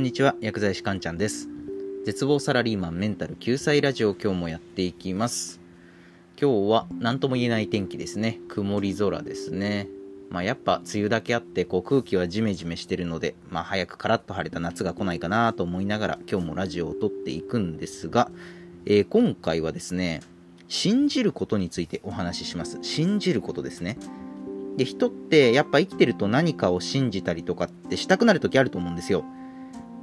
[0.00, 1.46] こんにちは薬剤師かんちゃんです。
[2.06, 5.60] 絶望サラリーマンメンタル救済ラジオ今日もやっていきます。
[6.40, 8.40] 今日は何とも言えない天気ですね。
[8.48, 9.88] 曇り空ですね。
[10.30, 18.30] まあやっぱ梅雨だけあってこう空気はジメジメしてるのでまあ早くカラッと晴れた夏が来ないかなと思いながら今日もラジオを撮っていくんですが、
[18.86, 20.22] えー、今回はですね
[20.66, 22.78] 信じることについてお話しします。
[22.80, 23.98] 信じることですね。
[24.78, 29.26] で人ってやっぱ生きてると何かを信じたりとかってしたくなる時あると思うんですよ。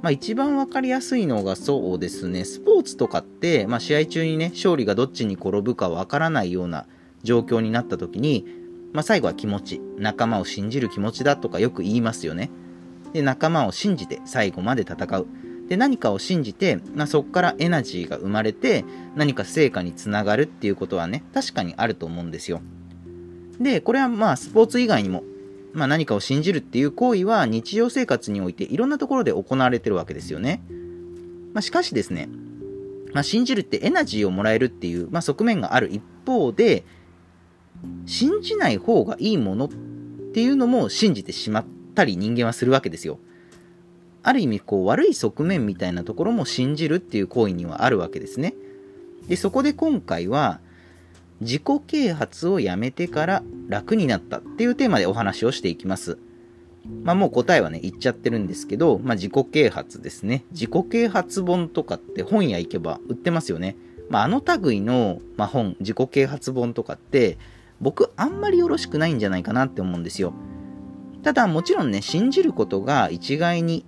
[0.00, 6.86] まあ、一番わかりやすいのがそうですね、スポーツとかって、まあ、試合中にね、勝利がどっちに転ぶかわからないような
[7.24, 8.46] 状況になった時に、
[8.92, 12.50] まあ、最後は気持ち、仲間を信じる気持ちだとかよく言いますよね。
[13.12, 15.26] で、仲間を信じて最後まで戦う。
[15.68, 18.84] で、何かを信じて、まあ、そこからエナジーが生まれて、
[19.16, 22.60] 何か成果につながるっていうことはね、確かにあると思うんですよ。
[23.60, 25.24] で、これはまあ、スポーツ以外にも
[25.72, 30.62] まあ、何かを信じるっていう行為は日常生活においていろんなところで行われてるわけですよね。
[31.52, 32.28] まあ、しかしですね、
[33.12, 36.84] まあ、信じるってエナジーをもらえるっていう、まあ、側面がある一方で、
[38.06, 43.18] 信じない方がいいものっていうのも信じてしまったり人間はするわけですよ。
[44.22, 48.54] ある意味こう悪い側面みたいなところも信じるっていう行為にはあるわけですね。
[49.28, 50.60] で、そこで今回は
[51.40, 56.18] 自己啓発をやめてから楽になったっていうテーマでお話をしていきます。
[57.04, 60.44] まあもう答えはね、言っちゃってるんですけど、まあ自己啓発ですね。
[60.52, 63.76] 自己啓発本とかって本屋行けば売ってますよね。
[64.08, 67.38] まああの類の、まあ、本、自己啓発本とかって、
[67.80, 70.32] 僕あんまりよろしくないんじゃないかなって思うんですよ。
[71.22, 73.84] ただもちろんね、信じることが一概に、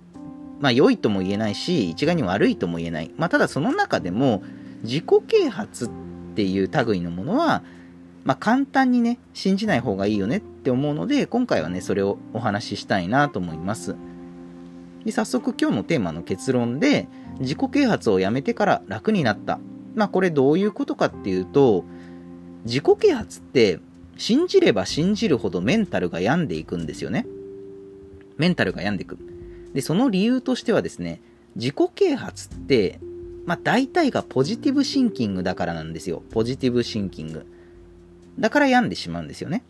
[0.59, 3.11] まあ良いとも言えないし、一概に悪いとも言えない。
[3.17, 4.43] まあただその中でも、
[4.83, 7.63] 自己啓発ってっていう類のものは、
[8.23, 13.95] まあ、簡単にね、信じない方がいいよねって思うので、今回はね、それをお話ししたいなと思います。
[15.05, 17.07] で早速今日のテーマの結論で、
[17.39, 19.59] 自己啓発をやめてから楽になった。
[19.95, 21.83] まあこれどういうことかっていうと、
[22.65, 23.79] 自己啓発って
[24.17, 27.25] 信じれば信じるほどメンタルが病んでいくんですよね。
[28.37, 29.17] メンタルが病んでいく。
[29.73, 31.21] で、その理由としてはですね、
[31.55, 32.99] 自己啓発って
[33.45, 36.23] まあ大体がポジティブシンキングだからなんですよ。
[36.31, 37.45] ポジティブシンキング。
[38.39, 39.63] だから病んでしまうんですよね。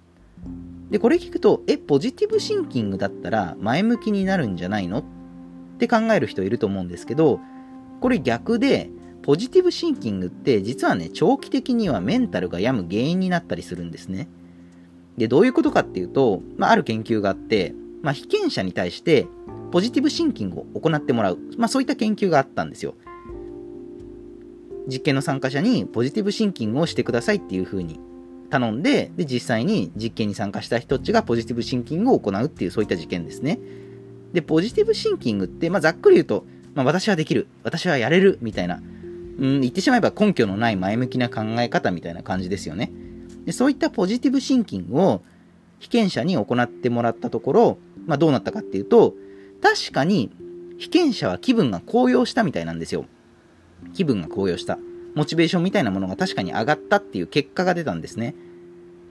[0.89, 4.99] で、これ聞くと、え、ポジティブシンキングだったら前向きになるんじゃないの？
[4.99, 5.03] っ
[5.77, 7.39] て考える人いると思うんですけど、
[8.01, 8.89] これ逆で、
[9.23, 14.27] ポジティブシンキングって実はね、長期的にはメンタルが病む原因になったりするんですね。
[15.17, 19.27] で、どういうことかっていうと、まあ、ある研究があって、まあ、被験者に対して
[19.71, 22.95] ポジティブシンキングを行ってもらう、まあ、そういった研究があったんですよ。
[24.87, 27.99] 実験の参加者にポジティブシンキングをしてくださいっていう風に
[28.49, 33.59] 頼んで、で、実際に実験に参加した人たちがポジティブシンキングを行うっていうそういった実験ですね。
[34.33, 38.81] で、ポジティブシンキングって、まあ、ざっくり言うと、まあ、私はできる、私はやれる、みたいな、
[39.39, 42.91] うん、言ってしまえば根拠のない前向きな考え方みたいな感じですよね。
[43.45, 45.21] で、そういったポジティブシンキングを
[45.79, 49.15] 被験者に行ってもらったところ、まあ、どうなったかっていうと、
[49.61, 50.31] 確かに
[50.77, 53.05] 被験者は気分が高揚したみたいなんですよ。
[53.93, 54.77] 気分が高揚した。
[55.15, 58.35] モチベーションみたいなものが確かに上がったっていう結果が出たんですね。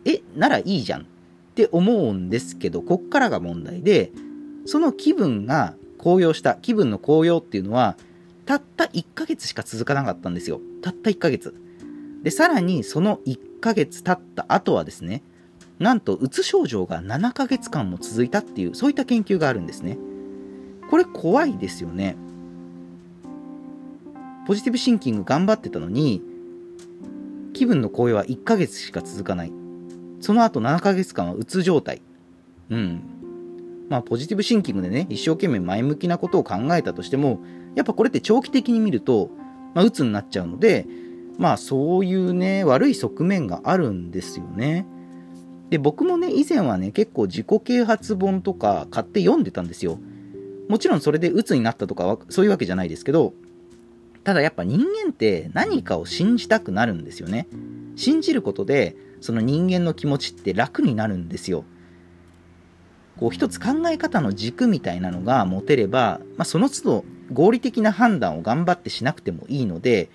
[0.05, 1.05] え、ならいいじゃんっ
[1.55, 4.13] て思うんですけど、こっからが問題で、
[4.65, 7.97] その気分が高揚した、気分の高揚っていうのは、
[8.47, 10.61] たった1ヶ月しか続かなかったんですよ。
[10.83, 11.55] たった1ヶ月。
[12.23, 15.23] で、さらにその1ヶ月経った後はですね、
[15.79, 19.99] なんと、うつ症状が7ヶ月間も続いたっていう、そういった研究があるんですね。
[20.91, 22.17] これ怖いですよね。
[24.50, 26.21] ポジティブシンキング頑張ってたのに、
[27.53, 29.53] 気分の高揚は1ヶ月しか続かない。
[30.21, 32.03] その後7ヶ月間はうつ状態。
[32.69, 33.00] うん。
[33.89, 37.39] まあ、ポジティブシンキングでね、一生懸命前向きなことを考えたとしても、
[37.77, 39.31] やっぱこれって長期的に見ると、
[39.72, 40.84] まあ、うつになっちゃうので、
[41.39, 44.84] まあ、そういうね、悪い側面があるんですよね。
[45.69, 50.01] で、僕もね、以前はね、結構自己啓発本とか買って読んでたんですよ。
[50.69, 53.33] もちろんそれで鬱になったとかは、そういうわけじゃないですけど、
[54.25, 57.49] ただやっぱ人間って何かを信じたくなるんですよね。
[57.97, 61.65] 信じることで、その人間の気持ちって楽になるんですよ。
[63.19, 70.11] こう一つ考え方の軸みたいなのが持てれば、まあ、その都度合理的な判断を頑張ってしなくてもいいので、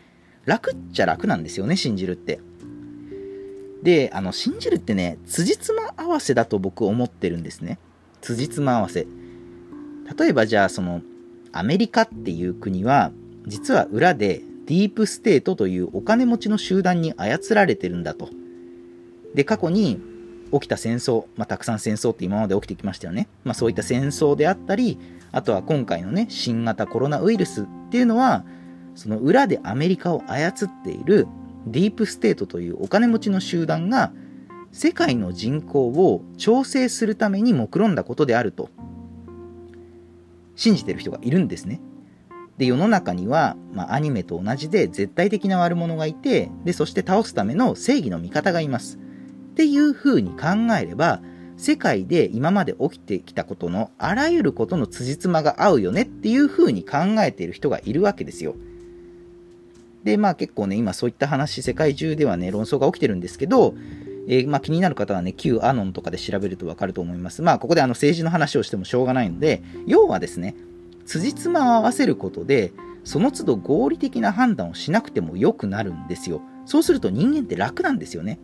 [0.45, 2.39] 楽っちゃ楽なんですよね、信じるって。
[3.83, 7.77] で、あの、信じるってね、辻褄合わせだと僕思ってるんですね。
[8.21, 9.05] 辻褄合わせ。
[10.17, 11.01] 例えばじゃあ、その、
[11.51, 13.11] アメリカっていう国は、
[13.47, 18.29] 実は裏でディープステートというお金持ちの集団に操られてるんだと。
[19.35, 19.99] で、過去に
[20.51, 23.27] 起きた戦争、まあ、たくさん戦争って今まで起きてきましたよね。
[23.43, 24.97] まあ、そういった戦争であったり、
[25.31, 28.45] あとは今回のね、新型コロナウイルスっていうのは、
[28.95, 30.53] その裏でアメリカを操っ
[30.83, 31.27] ている
[31.67, 34.13] ディープステートというお金持ちの集団が
[34.71, 38.69] 世界の人口を調整するために目論んだことであると
[40.55, 41.81] 信じてる人がいるんですね。
[42.57, 48.97] で世の中には、まあ、アニメと同じで絶対的な悪者がいてでそして倒すための正義の味方がいます。
[48.97, 48.99] っ
[49.55, 51.21] ていうふうに考えれば
[51.57, 58.55] 世界で今まで起きてきたことのあらゆることの辻褄が合うよねっていうふうに考えている人がいるわけですよ。
[60.05, 63.73] で、まあ結構ね、今そういった話、世界中ではね、論争が起きてるんですけど、
[64.27, 67.41] えー、まあ気になる方はね、旧アノンとかで調べるとわかると思います。
[67.41, 70.55] まあここであの政治の話をしてもしょうがないので、要はですね、
[71.05, 72.73] 辻褄を合わせることで、
[73.03, 76.41] その都度合理的な判断をしなくても良くなるんですよ。
[76.65, 78.39] そうすると人間って楽なんですよね。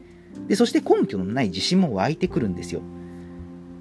[0.47, 2.81] で、そして根拠のない自信も湧いてくるんですよ。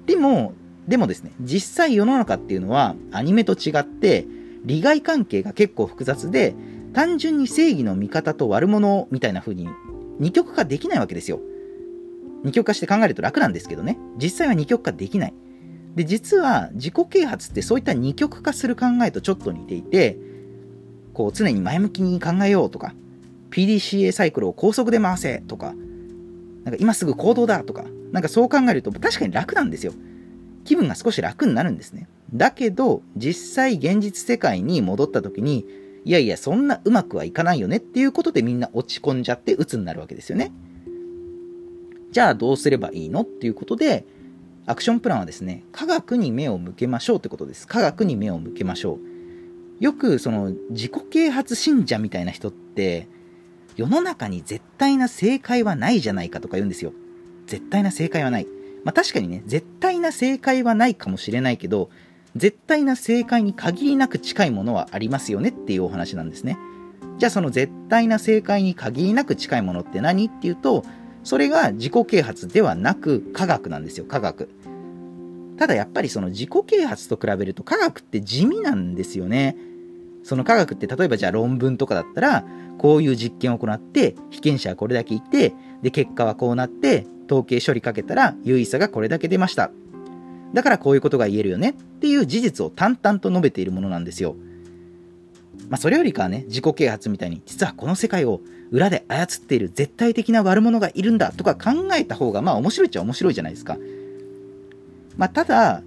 [0.07, 0.53] でも、
[0.87, 4.25] でもですね、実際世の中っていうのはアニメと違って
[4.65, 6.55] 利害関係が結構複雑で、
[6.93, 9.69] 単純に正義の味方と悪者みたいな風に
[10.19, 11.39] 二極化できないわけですよ。
[12.43, 13.97] 二極化して考えると楽なんですけどね。
[14.17, 15.33] 実際は二極化できない。
[15.95, 20.17] で、実は自己啓発ってそういった二極化する考えとちょっと似ていて、
[21.13, 22.93] こう常に前向きに考えようとか、
[23.49, 25.73] PDCA サイクルを高速で回せとか、
[26.63, 29.93] なんか今すぐ行動だとか、なんかそう考えると確かに楽なんですよ。
[30.63, 32.07] 気分が少し楽になるんですね。
[32.33, 35.65] だけど、実際現実世界に戻った時に、
[36.05, 40.51] いやいや、そんなうまくはいかないよねっていうことでみんな落ち込んじゃって鬱になるわけですよね。
[42.11, 43.21] じゃあどうすればいいの？
[43.21, 44.05] っていうことで、
[44.65, 47.67] アクションプランはですね、科学に目を向けましょうってことです。
[47.67, 48.99] 科学に目を向けましょ
[49.79, 49.83] う。
[49.83, 53.07] よくその自己啓発信者みたいな人って、
[53.75, 56.93] 世の中に絶対な正解はないじゃないかとか言うんですよ。
[57.47, 58.47] 絶対な正解はない。
[58.83, 61.89] まあ確かにね、絶対な正解はないかもしれないけど、
[62.35, 66.57] 絶対な正解に限りなく近いものはありますよねっていうお話なんですね。
[67.17, 70.83] じゃあその絶対な正解に限りなく近いものって何っていうと、
[71.23, 74.49] それが自己啓発ではなく科学なんですよ、科学。
[75.57, 79.55] ただやっぱりその自己啓発と比べると科学って地味なんですよね。
[80.23, 82.45] その科学って例えばじゃあ論文とかだったら、
[82.77, 85.53] こういう実験を行って、被験者はこれだけいて、
[85.83, 89.71] で、結果はこうなって、統計処理かけたら有意差がこれだけ出ました。
[90.53, 94.35] だからこういうことが言えるよねっていう事実を淡々と述べているものなんですよ。
[95.71, 98.41] まあ、それよりかはね、自己啓発みたいに、実はこの世界を
[98.71, 103.77] 裏で操っている絶対的な悪者がいるんだとか考えた方が、まあ面白いっちゃ面白いじゃないですか。
[105.15, 105.81] まあ、ただ、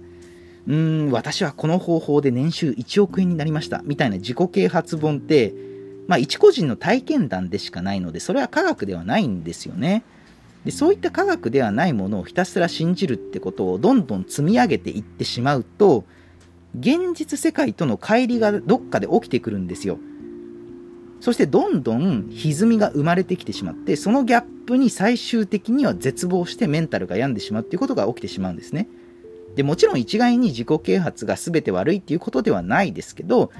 [0.65, 5.53] うーん、私はこの方法で年収1億円になりましたみたいな自己啓発本って、
[6.07, 10.03] まあ一個人の体験談でしかないので、それは科学ではないんですよね。
[10.65, 16.05] でそういった科学ではないものをひたすら信じるってことをどんどん積み上げていってしまうと
[16.79, 19.99] 現実世界との乖離がどっかで起きてくるんですよ。
[21.19, 28.87] そしてどんどん歪みが生まれてきてしまってそのギャップに最終的には絶望してメンタルが病んでしまうっていうことが起きてしまうんですね。
[29.55, 33.51] でもちろん一概に自己啓発が全て悪いっていうことではないですけど、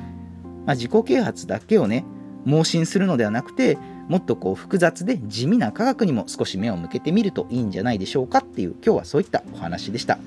[0.66, 2.06] まあ、自己啓発だけをね
[2.44, 3.78] 盲信するのではなくて
[4.10, 10.20] もっとこう複雑で地味な科学にも少し目を向けてみるといいんじゃないでしょうかっていう今日はそういったお話でした。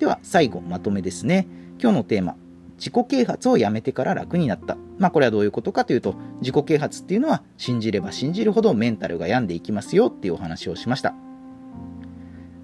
[0.00, 1.46] では最後まとめですね。
[1.80, 2.36] 今日のテーマ
[2.76, 11.14] 自己啓発をやめてから楽になったまあこれはどういうことかというと自己啓発っていうのは信じれば信じるほどメンタルが病んでいきますよっていうお話をしました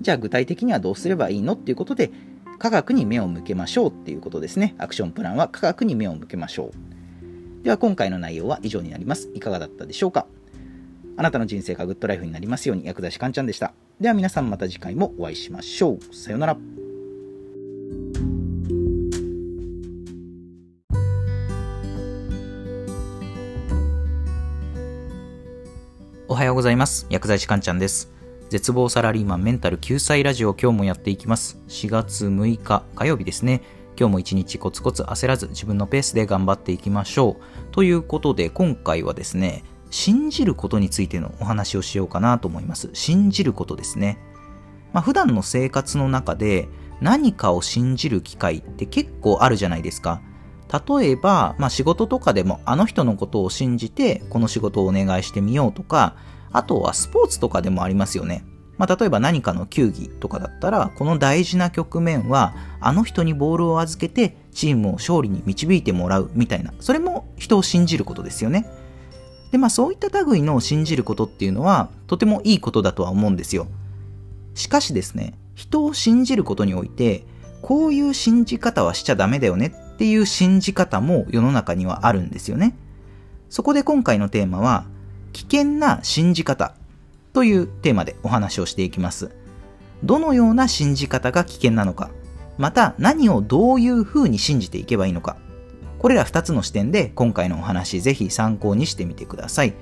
[0.00, 2.10] じゃあ具体的にはどうすればいいのっていうことで
[2.58, 6.96] 科学に目を向けましょうっていうことですねアクションプランは科学に目を向けましょう
[7.66, 9.28] では今回の内容は以上になります。
[9.34, 10.28] いかがだったでしょうか？
[11.16, 13.72] あなたの人生がグッドライフになりますように、薬剤師かんちゃんでした。
[14.00, 16.14] では皆さんまた次回もお会いしましょう。
[16.14, 16.85] さようなら。
[26.28, 27.06] おはようございます。
[27.08, 28.10] 薬剤師かんちゃんです。
[28.50, 31.56] 絶望サラリーマンメンタル救済ラジオ今日もやっていきます。
[31.68, 33.62] 4月6日火曜日ですね。
[33.96, 37.72] 今日も一日コツコツ焦らず自分のペースで頑張っていきましょう。
[37.72, 42.90] ということで今回はですね、信じることについてのお話をしようかなと思います。
[42.92, 44.18] 信じることですね。
[44.92, 46.68] まあ、普段の生活の中で
[47.00, 50.20] 何かを信じる機会って結構あるじゃないですか。
[50.72, 56.16] 例えば、まあ、仕事とかでもあの人のことを信じてこの仕事をお願いしてみようとか、
[56.52, 58.44] あとはスポーツとかでもありますよね。
[58.78, 68.66] まあ、例えば何かの球技とかだったら、この大事な局面は、あの人にボールを預けて、チームを勝利に導いてもらうみたいな、それも人を信じることですよね。
[69.50, 73.66] で、まあそういった類の信じることっていうのは、とてもいいことだとは思うんですよ。
[74.54, 77.24] しかしですね、人を信じることにおいて、
[77.62, 82.76] こういう信じ方はしちゃダメだよねっていう信じ方も世の中にはあるんですよね。
[83.48, 84.84] そこで今回のテーマは、
[85.32, 86.74] 危険な信じ方
[87.32, 89.30] というテーマでお話をしていきます。
[90.04, 92.10] どのような信じ方が危険なのか、
[92.58, 95.38] また何をどういうふうに信じていけばいいのか、
[95.98, 99.72] これら2つの視点で今回のお話ぜひ参考にしてみてください。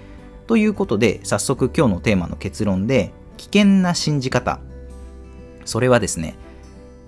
[0.47, 4.61] ということで早速今日のテーマの結論で危険な信じ方。
[5.65, 6.37] それはですね、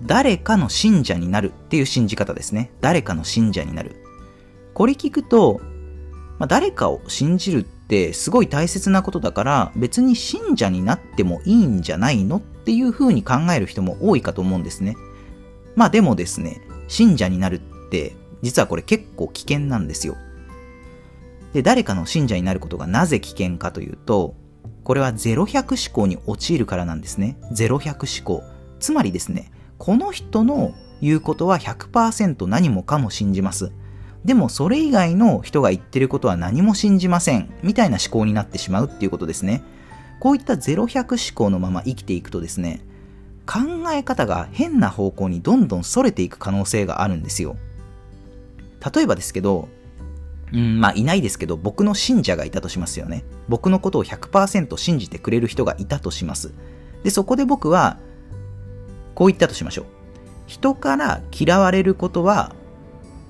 [0.03, 2.71] 誰かの信者になるっていう信じ方ですね。
[2.81, 4.03] 誰かの信者になる。
[4.73, 5.59] これ聞くと、
[6.39, 14.95] まあ、誰かを信じるってすごい大切なことだから別に信者になってもいいんじゃないのっていうふうに考える人も多いかと思うんですね。
[15.75, 20.15] まあでもですね、信者になるって実はこれ結構危険なんですよ。
[21.53, 24.35] で、誰かの信者になることがなぜ危険かというと、
[24.83, 27.37] これは0100思考に陥るからなんですね。
[27.51, 28.43] 0100思考。
[28.79, 33.71] つまりですね、この人の言うことは100%何もかも信じます。
[34.25, 37.49] でもそれ以外の人が言ってることは何も信じません。
[37.63, 39.63] みたいな思考になってしまうっていうことですね。
[40.19, 42.81] こういった0100思考のまま生きていくとですね、
[43.45, 43.59] 考
[43.91, 47.55] え方が変な方向にどんどん逸れていく可能性があるんですよ。
[48.93, 49.69] 例えばですけど、
[50.53, 53.23] うん、まあいないですけど、僕の信者がいたとしますよね。
[53.47, 56.53] 僕のことを100%信じてくれる人がいたとします。
[57.03, 57.99] で、そこで僕は、
[59.17, 59.85] こう言ったとしましょう。
[60.45, 62.53] 人から嫌われることは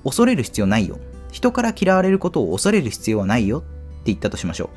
[0.04, 0.98] 恐れる必要ないよ。
[1.32, 3.68] 人から嫌われることを恐れる必要はないよって
[4.04, 4.68] 言ったとしましょう。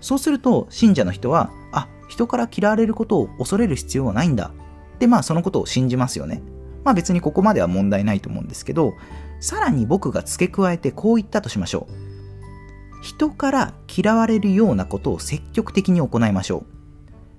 [0.00, 4.50] そうすると、信者の人は、あ、人から嫌われることを恐れる必要はないんだ。
[4.98, 6.40] で、まあそのことを信じますよね。
[6.84, 8.94] まあ別にここまでは問題ないと思うんですけど、
[9.40, 13.02] さらに僕が付け加えてこう言ったとしましょう。
[13.02, 16.75] 人から嫌われるようなことを積極的に行いましょう。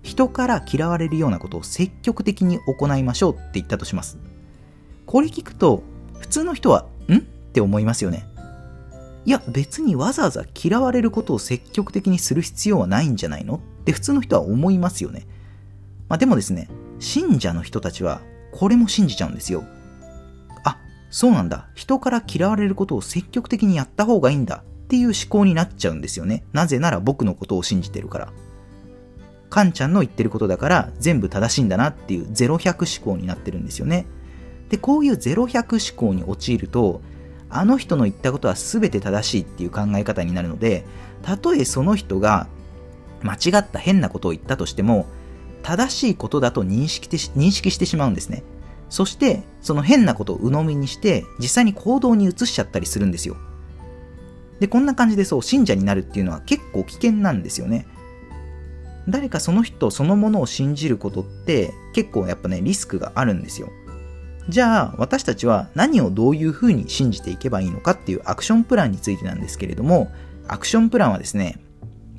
[0.08, 4.18] 人から嫌われるようなことを積極的に行いましょうって言ったとします。
[5.06, 5.84] これ聞くと、
[6.18, 7.18] 普通の人は、ん？
[7.18, 8.26] って思いますよね。
[9.26, 13.56] いや、別にわざわざ嫌われることを積極的にする必要はないんじゃないの？
[13.56, 15.28] って普通の人は思いますよね。
[16.08, 18.22] まあでもですね、信者の人たちは
[18.54, 19.66] これも信じちゃうんですよ。
[20.64, 20.78] あ
[21.12, 21.68] そうなんだ。
[21.76, 26.46] 人から嫌われることを積極的にやった方がいいんだっていう思考になっちゃうんですよね。
[26.54, 28.34] なぜなら僕のことを信じてるから。
[29.50, 34.06] カンちゃんの言ってることだから全部正しいんだなっていう0100思考になってるんですよね。
[34.70, 37.02] で、こういう0100思考に陥ると、
[37.50, 40.86] あの人の言ったことは全て正しいっていう考え方になるので、
[41.22, 42.48] たとえその人が
[43.22, 45.08] 間違った変なことを言ったとしても、
[45.64, 48.44] 正しいことだと認識て認識してしまうんですね。
[48.90, 53.38] そして、その変なことを鵜呑みにして、実際に行動に移しちゃったりするんですよ。
[54.60, 57.86] で、こんな感じでそう、信者になるっていうのは結構危険なんですよね。
[59.10, 63.70] 誰かその人そのものを信じることって結構やっぱね、リスクがあるんですよ。
[64.50, 70.12] じゃあ、私たちは何をどういうふうに信じていけばいいのかっていうアクションプランについてなんですけれども、
[70.48, 71.60] アクションプランはですね、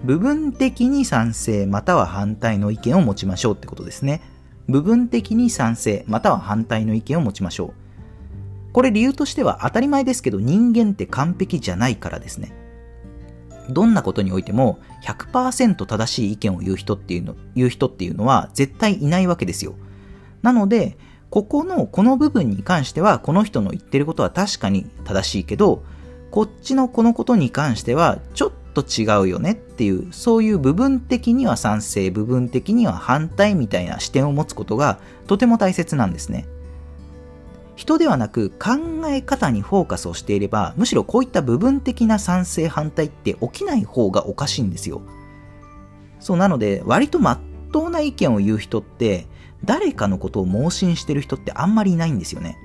[0.05, 4.21] 部分的に賛成または反対の意見を持ちましょうってことですね。
[4.69, 8.73] 部分的に賛成または反対の意見を持ちましょう。
[8.73, 12.53] これ理由としては当たり前ですけど人間って完璧じゃないからですね。
[13.69, 19.75] どんなことにおいても100%正しい意見を言う人っていうの、言う人っていうのは絶対いないわけですよ。
[20.43, 20.97] なので、
[21.31, 25.83] ここの、この部分に関しては、この人の言ってることは確かに正しいけど、
[26.31, 36.47] こっちのこのことに関しては、ちょっと違うよねっていう、そういう部分的には賛成、部分的には反対みたいな視点を持つことがとても大切なんですね。
[37.79, 45.01] 人ではなく考え方にフォーカスをしていれば、むしろこういった部分的な賛成反対って起きない方がおかしいんですよ。
[46.19, 47.39] そうなので、割と真っ
[47.73, 49.29] 当な意見を言う人って、
[49.65, 52.59] 誰かのことを盲信してる人ってあんまりいないんですよね。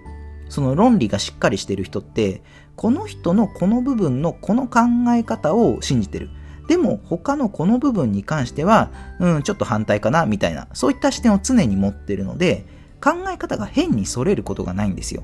[0.49, 2.41] その論理がしっかりしてる人って、
[2.75, 4.79] この人のこの部分のこの考
[5.15, 6.31] え方を信じてる。
[6.67, 8.89] でも他のこの部分に関しては、
[9.19, 12.65] うん、ちょっと反対かな、みたいな、そういった視点を常に持ってるので、
[13.03, 15.23] 考え方が変にそれることがないんですよ。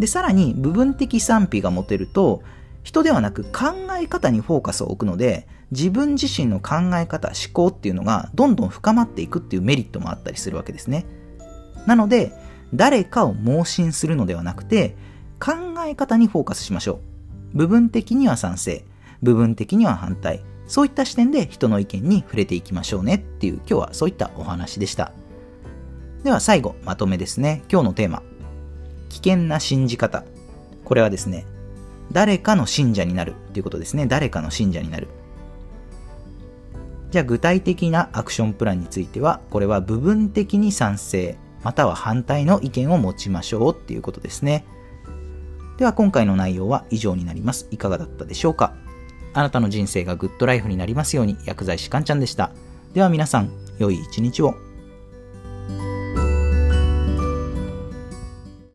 [0.00, 2.42] で、さらに部分的賛否が持てると、
[2.82, 11.04] 人ではなく考え方にフォーカスを置くので、自分自身の考え方、思考っていうのがどんどん深まっていくっていうメリットもあったりするわけですね。
[11.86, 12.32] なので、
[12.74, 14.96] 誰かを盲信するのではなくて、
[15.38, 15.52] 考
[15.86, 17.00] え方にフォーカスしましょ
[17.54, 17.58] う。
[17.58, 18.84] 部分的には賛成、
[19.22, 20.42] 部分的には反対。
[20.66, 25.12] そういった視点で人の意見に触れていきましょうねっていう今日はそういったお話でした。
[26.24, 27.62] では最後、まとめですね。
[27.70, 28.22] 今日のテーマ。
[29.08, 30.24] 危険な信じ方。
[30.84, 31.46] これはですね、
[32.10, 34.06] 誰かの信者になるっていうことですね。
[34.06, 35.08] 誰かの信者になる。
[37.10, 44.64] じゃあ具体的なアクションプランについては、これは部分的に賛成、または反対の意見を持ちましょうっていうことですね。
[45.78, 47.68] では今回の内容は以上になります。
[47.70, 48.74] いかがだったでしょうか
[49.34, 52.50] あなたの人生がグッドライフになりますように薬剤師かんちゃんでした。
[52.92, 54.67] では皆さん、良い一日を。